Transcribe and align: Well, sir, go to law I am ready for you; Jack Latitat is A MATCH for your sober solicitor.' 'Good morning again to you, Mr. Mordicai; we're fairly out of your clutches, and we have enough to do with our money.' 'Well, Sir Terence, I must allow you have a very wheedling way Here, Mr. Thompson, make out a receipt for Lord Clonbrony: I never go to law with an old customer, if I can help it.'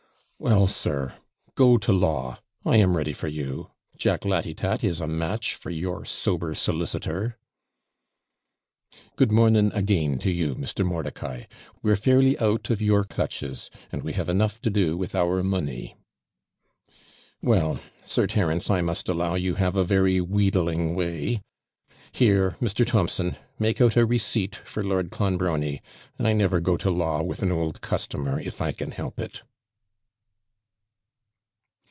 Well, 0.43 0.65
sir, 0.65 1.17
go 1.53 1.77
to 1.77 1.93
law 1.93 2.39
I 2.65 2.77
am 2.77 2.97
ready 2.97 3.13
for 3.13 3.27
you; 3.27 3.69
Jack 3.95 4.25
Latitat 4.25 4.83
is 4.83 4.99
A 4.99 5.05
MATCH 5.05 5.53
for 5.53 5.69
your 5.69 6.03
sober 6.03 6.55
solicitor.' 6.55 7.37
'Good 9.17 9.31
morning 9.31 9.71
again 9.75 10.17
to 10.17 10.31
you, 10.31 10.55
Mr. 10.55 10.83
Mordicai; 10.83 11.43
we're 11.83 11.95
fairly 11.95 12.39
out 12.39 12.71
of 12.71 12.81
your 12.81 13.03
clutches, 13.03 13.69
and 13.91 14.01
we 14.01 14.13
have 14.13 14.29
enough 14.29 14.59
to 14.63 14.71
do 14.71 14.97
with 14.97 15.13
our 15.13 15.43
money.' 15.43 15.95
'Well, 17.43 17.79
Sir 18.03 18.25
Terence, 18.25 18.67
I 18.71 18.81
must 18.81 19.07
allow 19.07 19.35
you 19.35 19.53
have 19.53 19.75
a 19.77 19.83
very 19.83 20.19
wheedling 20.19 20.95
way 20.95 21.43
Here, 22.13 22.55
Mr. 22.59 22.83
Thompson, 22.83 23.35
make 23.59 23.79
out 23.79 23.95
a 23.95 24.07
receipt 24.07 24.55
for 24.55 24.83
Lord 24.83 25.11
Clonbrony: 25.11 25.83
I 26.17 26.33
never 26.33 26.59
go 26.59 26.77
to 26.77 26.89
law 26.89 27.21
with 27.21 27.43
an 27.43 27.51
old 27.51 27.81
customer, 27.81 28.39
if 28.39 28.59
I 28.59 28.71
can 28.71 28.89
help 28.89 29.19
it.' 29.19 29.43